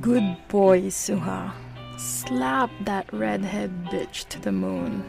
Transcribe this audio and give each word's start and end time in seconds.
Good 0.00 0.36
boy, 0.48 0.82
Suha. 0.90 1.52
Slap 1.96 2.70
that 2.84 3.12
redhead 3.12 3.70
bitch 3.84 4.28
to 4.28 4.40
the 4.40 4.50
moon. 4.50 5.04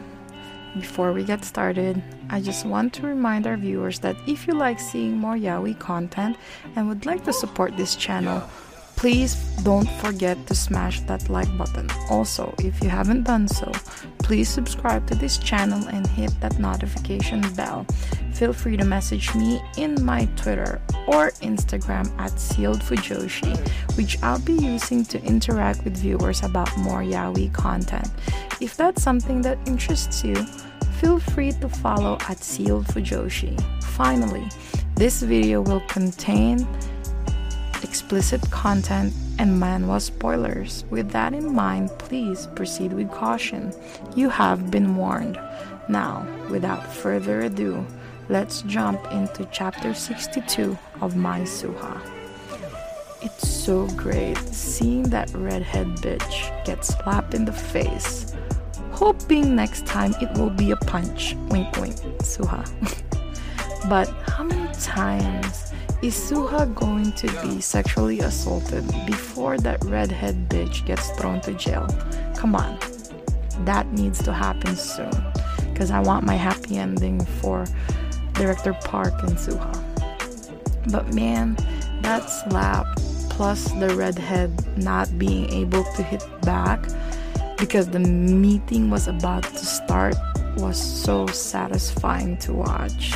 Before 0.74 1.12
we 1.12 1.24
get 1.24 1.44
started, 1.44 2.02
I 2.30 2.40
just 2.40 2.64
want 2.64 2.92
to 2.94 3.06
remind 3.06 3.46
our 3.46 3.56
viewers 3.56 3.98
that 4.00 4.16
if 4.26 4.46
you 4.46 4.54
like 4.54 4.78
seeing 4.78 5.16
more 5.16 5.34
yaoi 5.34 5.78
content 5.78 6.36
and 6.76 6.88
would 6.88 7.06
like 7.06 7.24
to 7.24 7.32
support 7.32 7.76
this 7.76 7.96
channel, 7.96 8.48
please 8.98 9.36
don't 9.62 9.88
forget 10.02 10.36
to 10.48 10.54
smash 10.56 11.00
that 11.02 11.30
like 11.30 11.56
button. 11.56 11.88
Also, 12.10 12.52
if 12.58 12.82
you 12.82 12.88
haven't 12.88 13.22
done 13.22 13.46
so, 13.46 13.70
please 14.18 14.48
subscribe 14.48 15.06
to 15.06 15.14
this 15.14 15.38
channel 15.38 15.86
and 15.88 16.04
hit 16.08 16.32
that 16.40 16.58
notification 16.58 17.40
bell. 17.54 17.86
Feel 18.34 18.52
free 18.52 18.76
to 18.76 18.84
message 18.84 19.32
me 19.36 19.60
in 19.76 20.04
my 20.04 20.24
Twitter 20.34 20.80
or 21.06 21.30
Instagram 21.42 22.06
at 22.18 22.32
sealedfujoshi, 22.32 23.56
which 23.96 24.20
I'll 24.20 24.40
be 24.40 24.54
using 24.54 25.04
to 25.04 25.22
interact 25.22 25.84
with 25.84 25.96
viewers 25.96 26.42
about 26.42 26.76
more 26.78 27.02
yaoi 27.02 27.52
content. 27.52 28.10
If 28.60 28.76
that's 28.76 29.00
something 29.00 29.42
that 29.42 29.58
interests 29.68 30.24
you, 30.24 30.34
feel 30.98 31.20
free 31.20 31.52
to 31.52 31.68
follow 31.68 32.18
at 32.28 32.42
Sealed 32.42 32.86
Fujoshi. 32.86 33.54
Finally, 33.84 34.48
this 34.96 35.22
video 35.22 35.60
will 35.60 35.82
contain 35.86 36.66
explicit 38.08 38.50
content 38.50 39.12
and 39.38 39.60
manhwa 39.60 40.00
spoilers. 40.00 40.82
With 40.88 41.10
that 41.10 41.34
in 41.34 41.54
mind, 41.54 41.90
please 41.98 42.48
proceed 42.54 42.94
with 42.94 43.10
caution. 43.10 43.70
You 44.16 44.30
have 44.30 44.70
been 44.70 44.96
warned. 44.96 45.38
Now, 45.90 46.26
without 46.48 46.90
further 46.90 47.42
ado, 47.42 47.86
let's 48.30 48.62
jump 48.62 49.12
into 49.12 49.46
chapter 49.52 49.92
62 49.92 50.78
of 51.02 51.16
My 51.16 51.40
Suha. 51.40 52.00
It's 53.20 53.46
so 53.46 53.86
great 53.88 54.38
seeing 54.38 55.02
that 55.10 55.30
redhead 55.34 55.88
bitch 55.98 56.64
get 56.64 56.86
slapped 56.86 57.34
in 57.34 57.44
the 57.44 57.52
face. 57.52 58.34
Hoping 58.92 59.54
next 59.54 59.84
time 59.84 60.14
it 60.22 60.32
will 60.38 60.48
be 60.48 60.70
a 60.70 60.76
punch. 60.76 61.34
Wink 61.50 61.76
wink, 61.76 61.96
Suha. 62.22 62.64
but 63.90 64.08
how 64.30 64.44
many 64.44 64.72
times 64.80 65.68
is 66.00 66.14
Suha 66.14 66.72
going 66.74 67.12
to 67.12 67.26
be 67.42 67.60
sexually 67.60 68.20
assaulted 68.20 68.86
before 69.04 69.58
that 69.58 69.84
redhead 69.84 70.48
bitch 70.48 70.86
gets 70.86 71.10
thrown 71.10 71.40
to 71.40 71.52
jail? 71.54 71.88
Come 72.36 72.54
on. 72.54 72.78
That 73.64 73.90
needs 73.92 74.22
to 74.22 74.32
happen 74.32 74.76
soon. 74.76 75.10
Because 75.72 75.90
I 75.90 75.98
want 76.00 76.24
my 76.24 76.34
happy 76.34 76.76
ending 76.76 77.24
for 77.24 77.64
Director 78.34 78.74
Park 78.84 79.14
and 79.24 79.36
Suha. 79.36 79.74
But 80.92 81.12
man, 81.12 81.56
that 82.02 82.26
slap 82.30 82.86
plus 83.28 83.64
the 83.72 83.94
redhead 83.96 84.78
not 84.78 85.18
being 85.18 85.50
able 85.50 85.82
to 85.94 86.02
hit 86.02 86.24
back 86.42 86.88
because 87.56 87.88
the 87.88 87.98
meeting 87.98 88.88
was 88.88 89.08
about 89.08 89.42
to 89.42 89.66
start 89.66 90.14
was 90.56 90.80
so 90.80 91.26
satisfying 91.26 92.36
to 92.38 92.52
watch. 92.52 93.14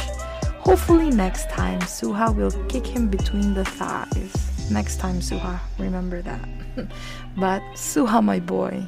Hopefully, 0.63 1.11
next 1.11 1.51
time 1.51 1.81
Suha 1.81 2.35
will 2.35 2.53
kick 2.67 2.87
him 2.87 3.09
between 3.09 3.53
the 3.53 3.65
thighs. 3.65 4.71
Next 4.71 4.99
time, 4.99 5.17
Suha, 5.21 5.59
remember 5.77 6.23
that. 6.23 6.49
but 7.37 7.63
Suha, 7.75 8.23
my 8.23 8.39
boy, 8.39 8.87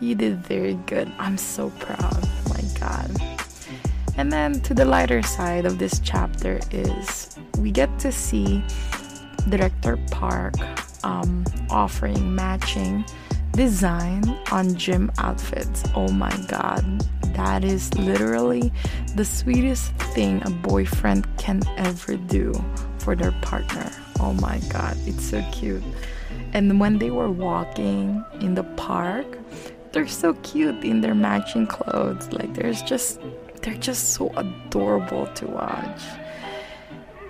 you 0.00 0.14
did 0.14 0.38
very 0.38 0.74
good. 0.86 1.12
I'm 1.18 1.36
so 1.36 1.70
proud. 1.78 2.28
My 2.48 2.62
God. 2.80 3.10
And 4.16 4.32
then 4.32 4.60
to 4.62 4.74
the 4.74 4.84
lighter 4.84 5.22
side 5.22 5.66
of 5.66 5.78
this 5.78 6.00
chapter 6.00 6.60
is 6.70 7.36
we 7.58 7.70
get 7.70 7.98
to 8.00 8.10
see 8.10 8.64
Director 9.48 9.98
Park 10.10 10.54
um, 11.04 11.44
offering 11.70 12.34
matching 12.34 13.04
design 13.52 14.24
on 14.50 14.74
gym 14.74 15.12
outfits. 15.18 15.84
Oh 15.94 16.08
my 16.08 16.34
god, 16.48 16.84
that 17.34 17.64
is 17.64 17.92
literally 17.94 18.72
the 19.14 19.24
sweetest 19.24 19.92
thing 20.14 20.42
a 20.44 20.50
boyfriend 20.50 21.26
can 21.38 21.62
ever 21.76 22.16
do 22.16 22.52
for 22.98 23.16
their 23.16 23.32
partner. 23.42 23.90
Oh 24.20 24.32
my 24.34 24.58
god, 24.70 24.96
it's 25.06 25.24
so 25.24 25.44
cute. 25.52 25.82
And 26.52 26.78
when 26.78 26.98
they 26.98 27.10
were 27.10 27.30
walking 27.30 28.24
in 28.40 28.54
the 28.54 28.64
park, 28.64 29.38
they're 29.92 30.08
so 30.08 30.34
cute 30.42 30.84
in 30.84 31.00
their 31.00 31.14
matching 31.14 31.66
clothes. 31.66 32.32
Like 32.32 32.54
there's 32.54 32.82
just 32.82 33.20
they're 33.62 33.74
just 33.74 34.10
so 34.10 34.30
adorable 34.36 35.26
to 35.34 35.46
watch. 35.46 36.02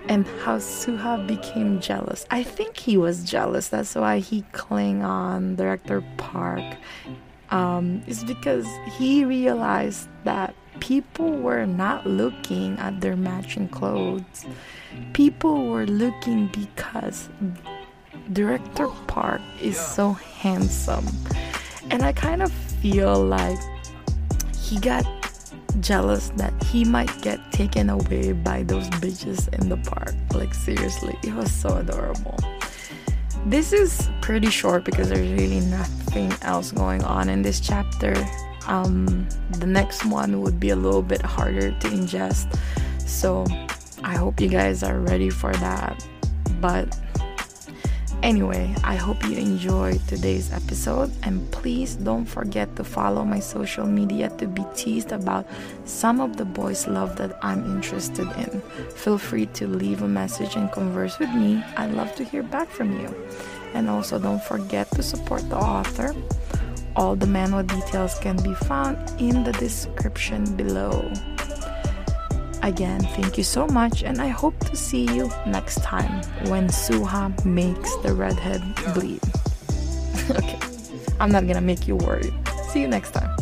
And 0.09 0.27
how 0.43 0.59
Suha 0.59 1.27
became 1.27 1.81
jealous. 1.81 2.27
I 2.31 2.43
think 2.43 2.77
he 2.77 2.97
was 2.97 3.23
jealous. 3.25 3.69
That's 3.69 3.95
why 3.95 4.19
he 4.19 4.43
cling 4.53 5.03
on 5.03 5.55
Director 5.55 6.03
Park 6.17 6.65
um, 7.53 8.03
is 8.07 8.25
because 8.25 8.67
he 8.97 9.25
realized 9.25 10.09
that 10.25 10.55
people 10.81 11.31
were 11.31 11.67
not 11.67 12.07
looking 12.07 12.77
at 12.79 13.01
their 13.01 13.15
matching 13.15 13.69
clothes. 13.69 14.47
People 15.13 15.69
were 15.69 15.87
looking 15.87 16.49
because 16.49 17.29
Director 18.33 18.89
Park 19.07 19.41
is 19.61 19.79
so 19.79 20.13
handsome. 20.13 21.07
And 21.91 22.03
I 22.03 22.13
kind 22.13 22.43
of 22.43 22.51
feel 22.51 23.23
like 23.23 23.59
he 24.57 24.81
got 24.81 25.05
jealous 25.81 26.31
that 26.37 26.53
he 26.65 26.85
might 26.85 27.11
get 27.21 27.39
taken 27.53 27.91
away 27.91 28.33
by 28.33 28.63
those 28.63 28.89
bitches 28.91 29.53
in 29.61 29.69
the 29.69 29.77
park. 29.77 30.15
Like, 30.33 30.55
seriously, 30.55 31.17
it 31.23 31.35
was 31.35 31.53
so 31.53 31.77
adorable. 31.77 32.39
This 33.45 33.73
is 33.73 34.09
pretty 34.21 34.51
short 34.51 34.85
because 34.85 35.09
there's 35.09 35.31
really 35.33 35.61
nothing 35.61 36.22
else 36.45 36.73
going 36.73 37.03
on 37.05 37.29
in 37.29 37.43
this 37.43 37.61
chapter. 37.61 38.15
Um, 38.67 39.29
the 39.59 39.67
next 39.67 40.05
one 40.05 40.41
would 40.43 40.61
be 40.61 40.71
a 40.71 40.77
little 40.77 41.03
bit 41.03 41.23
harder 41.23 41.71
to 41.73 41.89
ingest, 41.89 42.59
so 43.01 43.45
I 44.05 44.17
hope 44.17 44.41
you 44.41 44.49
guys 44.49 44.83
are 44.83 45.01
ready 45.01 45.31
for 45.31 45.53
that. 45.55 46.07
But 46.61 46.97
Anyway, 48.23 48.73
I 48.85 48.95
hope 48.95 49.25
you 49.25 49.37
enjoyed 49.37 50.01
today's 50.07 50.53
episode 50.53 51.11
and 51.25 51.51
please 51.51 51.97
don't 51.97 52.25
forget 52.25 52.77
to 52.77 52.85
follow 52.85 53.25
my 53.25 53.41
social 53.41 53.85
media 53.85 54.31
to 54.39 54.47
be 54.47 54.65
teased 54.77 55.11
about 55.11 55.45
some 55.87 56.21
of 56.21 56.37
the 56.37 56.45
boys' 56.45 56.87
love 56.87 57.17
that 57.17 57.37
I'm 57.43 57.65
interested 57.65 58.29
in. 58.39 58.63
Feel 58.95 59.19
free 59.19 59.47
to 59.59 59.67
leave 59.67 60.03
a 60.03 60.09
message 60.09 60.55
and 60.55 60.71
converse 60.71 61.19
with 61.19 61.35
me. 61.35 61.65
I'd 61.77 61.95
love 61.95 62.15
to 62.15 62.23
hear 62.23 62.45
back 62.45 62.69
from 62.69 62.93
you. 63.01 63.13
And 63.75 63.91
also 63.91 64.21
don't 64.21 64.43
forget 64.45 64.89
to 64.93 65.03
support 65.03 65.49
the 65.51 65.57
author. 65.57 66.15
All 66.95 67.17
the 67.17 67.27
manhwa 67.27 67.67
details 67.67 68.21
can 68.21 68.37
be 68.37 68.55
found 68.55 68.99
in 69.21 69.43
the 69.43 69.53
description 69.53 70.45
below. 70.55 71.11
Again, 72.63 73.01
thank 73.01 73.37
you 73.37 73.43
so 73.43 73.67
much, 73.67 74.05
and 74.05 74.23
I 74.23 74.29
hope 74.29 74.57
to 74.71 74.77
see 74.77 75.05
you 75.05 75.29
next 75.47 75.83
time 75.83 76.23
when 76.49 76.69
Suha 76.69 77.45
makes 77.45 77.97
the 77.97 78.15
redhead 78.15 78.63
bleed. 78.95 79.21
okay, 80.31 80.59
I'm 81.19 81.33
not 81.33 81.49
gonna 81.49 81.61
make 81.61 81.89
you 81.89 81.97
worry. 81.97 82.33
See 82.69 82.81
you 82.81 82.89
next 82.89 83.11
time. 83.11 83.42